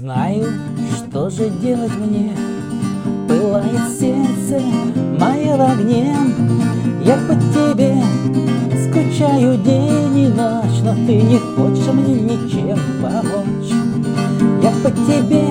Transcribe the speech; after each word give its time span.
знаю, 0.00 0.46
что 0.96 1.28
же 1.28 1.50
делать 1.50 1.94
мне. 1.98 2.32
Пылает 3.28 3.88
сердце 3.98 4.60
мое 5.18 5.56
в 5.56 5.60
огне 5.60 6.16
Я 7.04 7.16
по 7.28 7.34
тебе 7.34 7.94
скучаю 8.82 9.58
день 9.58 10.18
и 10.18 10.28
ночь 10.28 10.80
Но 10.82 10.94
ты 11.06 11.16
не 11.22 11.38
хочешь 11.38 11.92
мне 11.92 12.14
ничем 12.14 12.78
помочь. 13.02 13.70
Я 14.62 14.72
по 14.82 14.90
тебе 14.90 15.44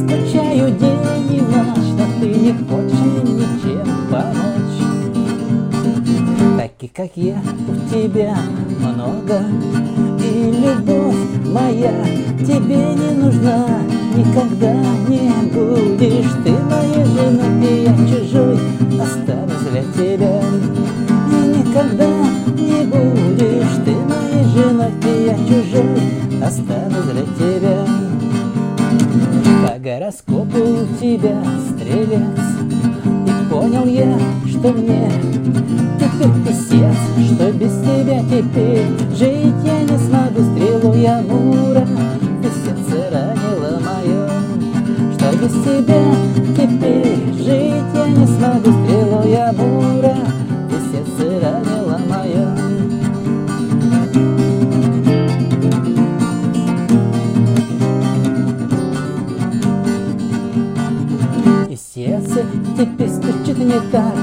скучаю 0.00 0.70
день 0.72 1.36
и 1.36 1.40
ночь 1.40 1.90
Но 1.98 2.04
ты 2.20 2.28
не 2.28 2.52
хочешь 2.52 2.98
мне 2.98 3.44
ничем 3.44 3.86
помочь. 4.10 4.78
Таких, 6.56 6.92
как 6.92 7.10
я, 7.14 7.42
у 7.68 7.74
тебя 7.90 8.36
много 8.80 9.44
И 10.22 10.52
любовь 10.52 11.14
моя 11.46 12.04
тебе 12.38 12.76
не 12.76 13.14
нужна. 13.22 13.66
Никогда 14.14 14.74
не 15.08 15.30
будешь 15.50 16.32
ты 16.44 16.50
моей 16.50 17.04
женой 17.04 17.52
И 17.62 17.84
я 17.84 17.94
чужой 18.06 18.58
останусь 19.00 19.66
для 19.70 19.82
тебя. 19.94 20.40
И 21.30 21.58
никогда 21.58 22.08
не 22.54 22.84
будешь 22.86 23.76
ты 23.84 23.92
моей 23.92 24.44
женой 24.52 24.92
И 25.04 25.26
я 25.26 25.36
чужой 25.46 26.44
останусь 26.44 27.10
для 27.12 27.24
тебя. 27.38 27.86
По 29.62 29.78
гороскопу 29.78 30.58
у 30.58 31.00
тебя 31.00 31.42
стрелец 31.68 32.40
И 33.26 33.50
понял 33.50 33.86
я, 33.86 34.18
что 34.48 34.72
мне 34.72 35.10
теперь 35.98 36.46
писец 36.46 36.96
Что 37.32 37.52
без 37.52 37.72
тебя 37.80 38.20
теперь 38.24 38.86
жить 39.16 39.49
без 45.40 45.52
тебя 45.52 46.02
теперь 46.54 47.32
жить 47.32 47.90
я 47.94 48.06
не 48.08 48.26
смогу 48.26 48.70
Стрелу 48.84 49.26
я 49.26 49.52
мура, 49.52 50.16
ты 50.68 50.76
сердце 50.92 51.40
ранила 51.40 51.98
мое. 52.08 52.56
И 61.68 61.76
сердце 61.76 62.44
теперь 62.76 63.08
стучит 63.08 63.58
не 63.58 63.80
так 63.90 64.18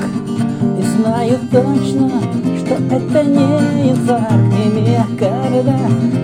И 0.78 0.84
знаю 0.84 1.40
точно, 1.52 2.22
что 2.60 2.76
это 2.76 3.24
не 3.24 3.90
инфаркт 3.90 4.34
Не 4.54 4.82
миокарда 4.82 5.78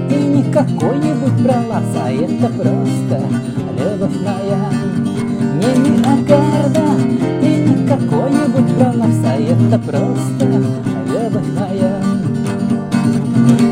и 0.10 0.28
не 0.28 0.44
какой-нибудь 0.52 1.44
пролапс 1.44 1.96
А 1.96 2.12
это 2.12 2.48
просто 2.50 3.63
это 9.74 9.92
просто 9.92 10.46
любовь 10.46 11.48
моя 11.58 12.00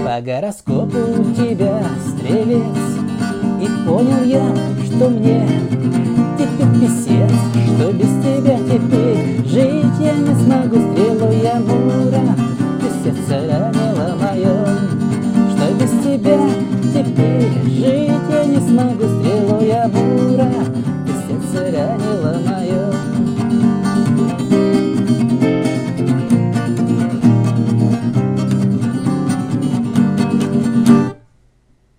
По 0.03 0.21
гороскопу 0.21 0.97
у 0.97 1.33
тебя 1.33 1.83
стрелец. 2.07 2.63
И 3.61 3.87
понял 3.87 4.23
я, 4.23 4.43
что 4.85 5.09
мне 5.09 5.47
теперь 6.37 6.79
писец 6.79 7.31
Что 7.67 7.91
без 7.93 8.09
тебя 8.23 8.57
теперь 8.57 9.45
жить 9.45 9.99
я 9.99 10.13
не 10.13 10.35
смогу. 10.43 10.77
Стрелу 10.91 11.31
я 11.43 11.59
мура, 11.59 12.35
ты 12.79 12.87
сердце 13.03 13.47
ранила 13.47 14.15
мое. 14.19 14.57
Что 15.51 15.73
без 15.75 15.91
тебя 16.03 16.39
теперь 16.93 17.51
жить 17.65 18.29
я 18.31 18.45
не 18.45 18.57
смогу 18.57 19.10